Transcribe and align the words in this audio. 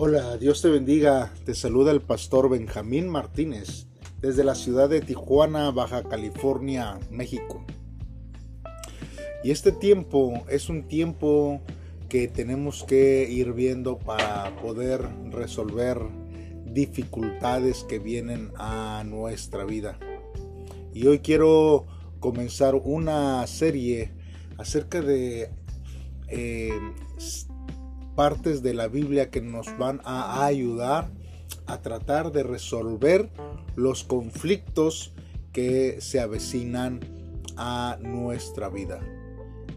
Hola, 0.00 0.36
Dios 0.36 0.62
te 0.62 0.68
bendiga. 0.68 1.32
Te 1.44 1.56
saluda 1.56 1.90
el 1.90 2.00
pastor 2.00 2.48
Benjamín 2.48 3.08
Martínez 3.08 3.88
desde 4.20 4.44
la 4.44 4.54
ciudad 4.54 4.88
de 4.88 5.00
Tijuana, 5.00 5.72
Baja 5.72 6.04
California, 6.04 7.00
México. 7.10 7.66
Y 9.42 9.50
este 9.50 9.72
tiempo 9.72 10.44
es 10.48 10.68
un 10.68 10.86
tiempo 10.86 11.60
que 12.08 12.28
tenemos 12.28 12.84
que 12.84 13.28
ir 13.28 13.54
viendo 13.54 13.98
para 13.98 14.54
poder 14.62 15.00
resolver 15.32 15.98
dificultades 16.64 17.82
que 17.82 17.98
vienen 17.98 18.52
a 18.54 19.02
nuestra 19.04 19.64
vida. 19.64 19.98
Y 20.94 21.08
hoy 21.08 21.18
quiero 21.18 21.86
comenzar 22.20 22.76
una 22.76 23.44
serie 23.48 24.12
acerca 24.58 25.02
de 25.02 25.50
eh, 26.28 26.70
partes 28.18 28.64
de 28.64 28.74
la 28.74 28.88
Biblia 28.88 29.30
que 29.30 29.40
nos 29.40 29.78
van 29.78 30.00
a 30.02 30.44
ayudar 30.44 31.08
a 31.66 31.82
tratar 31.82 32.32
de 32.32 32.42
resolver 32.42 33.30
los 33.76 34.02
conflictos 34.02 35.12
que 35.52 36.00
se 36.00 36.18
avecinan 36.18 36.98
a 37.56 37.96
nuestra 38.00 38.70
vida. 38.70 38.98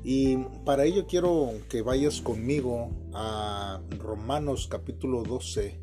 Y 0.04 0.38
para 0.66 0.86
ello 0.86 1.06
quiero 1.06 1.52
que 1.70 1.84
vayas 1.84 2.20
conmigo 2.20 2.90
a 3.14 3.80
Romanos 4.00 4.68
capítulo 4.68 5.22
12, 5.22 5.80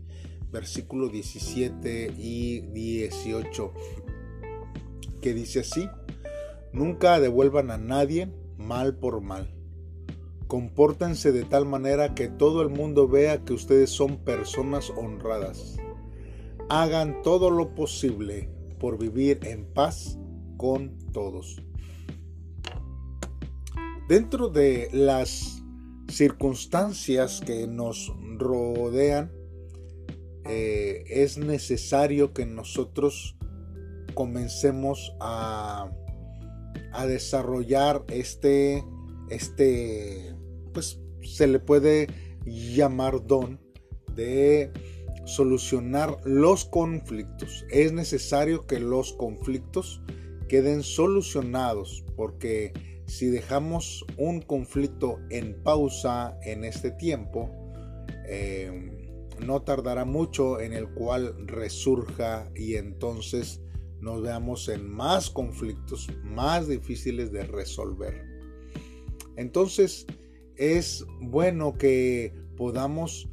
versículo 0.51 1.11
17 1.11 2.13
y 2.19 2.63
18, 2.73 3.73
que 5.23 5.33
dice 5.33 5.61
así, 5.61 5.89
nunca 6.73 7.21
devuelvan 7.21 7.71
a 7.71 7.79
nadie 7.79 8.33
mal 8.57 8.97
por 8.97 9.21
mal 9.21 9.58
Compórtense 10.49 11.31
de 11.31 11.45
tal 11.45 11.67
manera 11.67 12.15
que 12.15 12.29
todo 12.29 12.63
el 12.63 12.71
mundo 12.71 13.07
vea 13.07 13.45
que 13.45 13.53
ustedes 13.53 13.91
son 13.91 14.17
personas 14.17 14.91
honradas. 14.97 15.77
Hagan 16.71 17.21
todo 17.23 17.51
lo 17.51 17.75
posible 17.75 18.49
por 18.81 18.99
vivir 18.99 19.41
en 19.43 19.67
paz 19.67 20.19
con 20.57 20.97
todos. 21.13 21.63
Dentro 24.09 24.49
de 24.49 24.89
las 24.91 25.63
circunstancias 26.09 27.43
que 27.45 27.67
nos 27.67 28.11
rodean, 28.39 29.31
eh, 30.47 31.05
es 31.09 31.37
necesario 31.37 32.33
que 32.33 32.47
nosotros 32.47 33.37
comencemos 34.15 35.15
a, 35.21 35.91
a 36.95 37.07
desarrollar 37.07 38.03
este, 38.09 38.83
este 39.29 40.38
pues 40.73 41.01
se 41.23 41.47
le 41.47 41.59
puede 41.59 42.07
llamar 42.45 43.27
don 43.27 43.61
de 44.15 44.73
solucionar 45.25 46.17
los 46.25 46.65
conflictos. 46.65 47.65
Es 47.71 47.93
necesario 47.93 48.67
que 48.67 48.81
los 48.81 49.13
conflictos 49.13 50.03
queden 50.49 50.83
solucionados 50.83 52.05
porque 52.17 52.73
si 53.07 53.27
dejamos 53.27 54.05
un 54.17 54.41
conflicto 54.41 55.19
en 55.31 55.63
pausa 55.63 56.39
en 56.43 56.65
este 56.65 56.91
tiempo, 56.91 57.51
eh, 58.27 58.71
no 59.45 59.63
tardará 59.63 60.05
mucho 60.05 60.61
en 60.61 60.73
el 60.73 60.89
cual 60.91 61.35
resurja 61.47 62.51
y 62.55 62.75
entonces 62.75 63.63
nos 64.01 64.23
veamos 64.23 64.69
en 64.69 64.89
más 64.89 65.31
conflictos 65.31 66.09
más 66.23 66.69
difíciles 66.69 67.33
de 67.33 67.45
resolver. 67.45 68.25
Entonces, 69.37 70.07
es 70.59 71.07
bueno 71.21 71.79
que 71.79 72.35
podamos 72.57 73.29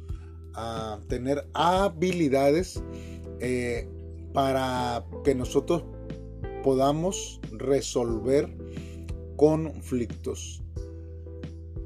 ah, 0.54 1.00
tener 1.08 1.46
habilidades 1.52 2.82
eh, 3.40 3.88
para 4.32 5.04
que 5.24 5.34
nosotros 5.34 5.84
podamos 6.62 7.40
resolver 7.52 8.48
conflictos. 9.36 10.62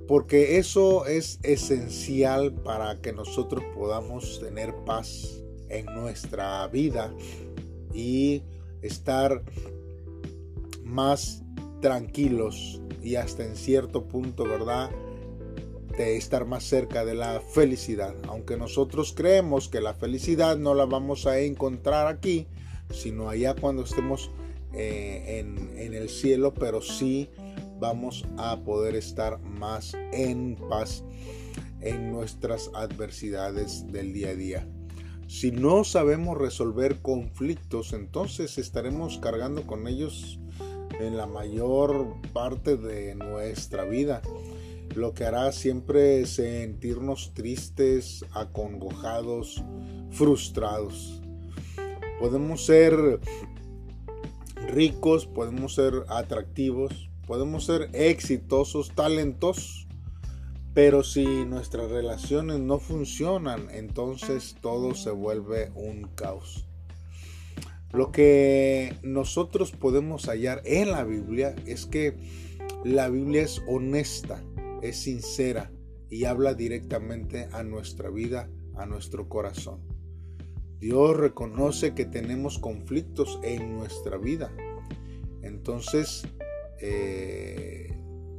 Porque 0.07 0.59
eso 0.59 1.07
es 1.07 1.39
esencial 1.43 2.53
para 2.53 3.01
que 3.01 3.13
nosotros 3.13 3.63
podamos 3.75 4.41
tener 4.41 4.75
paz 4.85 5.41
en 5.69 5.87
nuestra 5.87 6.67
vida 6.67 7.15
y 7.95 8.43
estar 8.83 9.45
más 10.83 11.43
tranquilos 11.81 12.81
y 13.03 13.15
hasta 13.15 13.45
en 13.45 13.55
cierto 13.55 14.09
punto, 14.09 14.45
¿verdad? 14.45 14.91
Estar 16.01 16.47
más 16.47 16.65
cerca 16.65 17.05
de 17.05 17.15
la 17.15 17.41
felicidad. 17.41 18.15
Aunque 18.29 18.57
nosotros 18.57 19.13
creemos 19.17 19.69
que 19.69 19.81
la 19.81 19.95
felicidad 19.95 20.57
no 20.57 20.75
la 20.75 20.87
vamos 20.87 21.27
a 21.27 21.39
encontrar 21.41 22.07
aquí, 22.07 22.47
sino 22.91 23.29
allá 23.29 23.55
cuando 23.55 23.85
estemos 23.85 24.31
eh, 24.73 25.41
en, 25.41 25.79
en 25.79 25.95
el 25.95 26.09
cielo, 26.09 26.55
pero 26.55 26.81
sí 26.81 27.31
vamos 27.79 28.25
a 28.37 28.61
poder 28.61 28.95
estar 28.95 29.41
más 29.41 29.95
en 30.13 30.57
paz 30.69 31.05
en 31.81 32.13
nuestras 32.13 32.71
adversidades 32.75 33.91
del 33.91 34.13
día 34.13 34.31
a 34.31 34.35
día. 34.35 34.69
Si 35.27 35.53
no 35.53 35.85
sabemos 35.85 36.37
resolver 36.37 37.01
conflictos, 37.01 37.93
entonces 37.93 38.59
estaremos 38.59 39.19
cargando 39.19 39.67
con 39.67 39.87
ellos 39.87 40.41
en 40.99 41.17
la 41.17 41.27
mayor 41.27 42.15
parte 42.33 42.77
de 42.77 43.15
nuestra 43.15 43.85
vida 43.85 44.23
lo 44.95 45.15
que 45.15 45.25
hará 45.25 45.53
siempre 45.53 46.27
sentirnos 46.27 47.33
tristes, 47.35 48.25
acongojados, 48.33 49.63
frustrados. 50.11 51.21
Podemos 52.19 52.67
ser 52.67 53.21
ricos, 54.69 55.27
podemos 55.27 55.75
ser 55.75 56.05
atractivos, 56.09 57.09
podemos 57.27 57.65
ser 57.65 57.89
exitosos, 57.93 58.91
talentosos, 58.95 59.87
pero 60.75 61.03
si 61.03 61.25
nuestras 61.45 61.91
relaciones 61.91 62.61
no 62.61 62.79
funcionan, 62.79 63.69
entonces 63.71 64.57
todo 64.61 64.95
se 64.95 65.11
vuelve 65.11 65.71
un 65.75 66.09
caos. 66.15 66.67
Lo 67.93 68.13
que 68.13 68.97
nosotros 69.03 69.73
podemos 69.73 70.27
hallar 70.27 70.63
en 70.65 70.93
la 70.93 71.03
Biblia 71.03 71.57
es 71.67 71.87
que 71.87 72.15
la 72.85 73.09
Biblia 73.09 73.43
es 73.43 73.61
honesta 73.67 74.41
es 74.83 75.03
sincera 75.03 75.71
y 76.09 76.25
habla 76.25 76.55
directamente 76.55 77.49
a 77.53 77.63
nuestra 77.63 78.11
vida, 78.11 78.51
a 78.75 78.87
nuestro 78.87 79.29
corazón. 79.29 79.81
Dios 80.81 81.17
reconoce 81.17 81.95
que 81.95 82.07
tenemos 82.07 82.59
conflictos 82.59 83.39
en 83.43 83.77
nuestra 83.77 84.17
vida. 84.17 84.51
Entonces, 85.43 86.27
eh, 86.81 87.95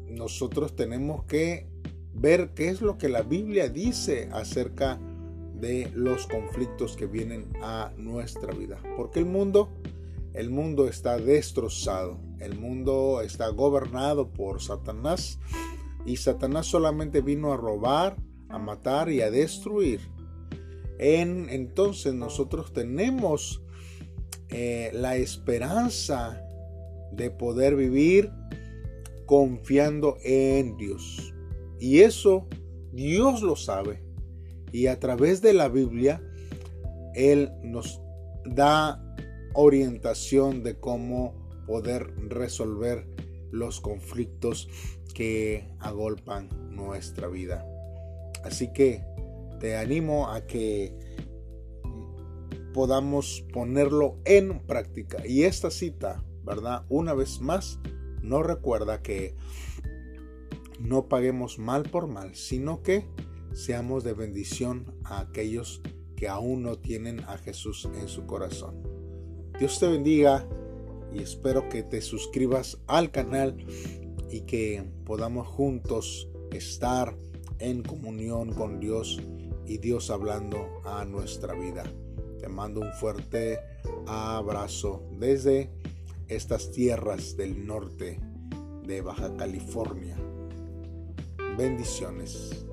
nosotros 0.07 0.75
tenemos 0.75 1.23
que 1.25 1.67
ver 2.13 2.53
qué 2.53 2.69
es 2.69 2.81
lo 2.81 2.97
que 2.97 3.09
la 3.09 3.21
Biblia 3.21 3.69
dice 3.69 4.29
acerca 4.31 4.99
de 5.53 5.91
los 5.93 6.25
conflictos 6.27 6.97
que 6.97 7.05
vienen 7.05 7.45
a 7.61 7.93
nuestra 7.95 8.53
vida. 8.53 8.81
Porque 8.97 9.19
el 9.19 9.25
mundo, 9.25 9.69
el 10.33 10.49
mundo 10.49 10.87
está 10.87 11.17
destrozado, 11.17 12.19
el 12.39 12.57
mundo 12.57 13.21
está 13.21 13.49
gobernado 13.49 14.29
por 14.29 14.61
Satanás 14.61 15.39
y 16.05 16.17
Satanás 16.17 16.67
solamente 16.67 17.21
vino 17.21 17.53
a 17.53 17.57
robar, 17.57 18.15
a 18.49 18.57
matar 18.57 19.09
y 19.09 19.21
a 19.21 19.31
destruir. 19.31 20.01
En, 20.99 21.49
entonces 21.49 22.13
nosotros 22.13 22.73
tenemos 22.73 23.63
eh, 24.49 24.91
la 24.93 25.15
esperanza 25.15 26.43
de 27.11 27.31
poder 27.31 27.75
vivir 27.75 28.31
confiando 29.25 30.17
en 30.23 30.77
Dios. 30.77 31.33
Y 31.79 31.99
eso 31.99 32.47
Dios 32.91 33.41
lo 33.41 33.55
sabe. 33.55 34.03
Y 34.71 34.87
a 34.87 34.99
través 34.99 35.41
de 35.41 35.53
la 35.53 35.69
Biblia, 35.69 36.21
Él 37.15 37.51
nos 37.63 38.01
da 38.45 39.01
orientación 39.53 40.63
de 40.63 40.79
cómo 40.79 41.33
poder 41.65 42.13
resolver 42.29 43.07
los 43.51 43.81
conflictos 43.81 44.69
que 45.13 45.67
agolpan 45.79 46.49
nuestra 46.75 47.27
vida. 47.27 47.65
Así 48.43 48.71
que 48.73 49.03
te 49.59 49.77
animo 49.77 50.29
a 50.29 50.45
que 50.47 50.97
podamos 52.73 53.45
ponerlo 53.53 54.17
en 54.25 54.59
práctica. 54.59 55.25
Y 55.27 55.43
esta 55.43 55.69
cita, 55.69 56.23
¿verdad? 56.43 56.85
Una 56.89 57.13
vez 57.13 57.41
más, 57.41 57.79
nos 58.21 58.45
recuerda 58.45 59.01
que 59.01 59.35
no 60.79 61.07
paguemos 61.07 61.59
mal 61.59 61.83
por 61.83 62.07
mal, 62.07 62.35
sino 62.35 62.81
que 62.81 63.05
seamos 63.53 64.03
de 64.03 64.13
bendición 64.13 64.95
a 65.03 65.19
aquellos 65.19 65.81
que 66.15 66.27
aún 66.27 66.63
no 66.63 66.77
tienen 66.77 67.19
a 67.21 67.37
Jesús 67.37 67.87
en 67.99 68.07
su 68.07 68.25
corazón. 68.25 68.81
Dios 69.59 69.79
te 69.79 69.87
bendiga 69.87 70.47
y 71.13 71.21
espero 71.21 71.67
que 71.69 71.83
te 71.83 72.01
suscribas 72.01 72.79
al 72.87 73.11
canal 73.11 73.57
y 74.31 74.41
que 74.41 74.83
podamos 75.05 75.47
juntos 75.47 76.27
estar 76.51 77.15
en 77.59 77.83
comunión 77.83 78.53
con 78.53 78.79
Dios 78.79 79.21
y 79.65 79.77
Dios 79.77 80.09
hablando 80.09 80.81
a 80.85 81.05
nuestra 81.05 81.53
vida. 81.53 81.83
Te 82.39 82.47
mando 82.47 82.81
un 82.81 82.91
fuerte 82.93 83.59
abrazo 84.07 85.03
desde 85.19 85.69
estas 86.27 86.71
tierras 86.71 87.37
del 87.37 87.67
norte 87.67 88.19
de 88.85 89.01
Baja 89.01 89.35
California. 89.35 90.17
Bendiciones. 91.57 92.65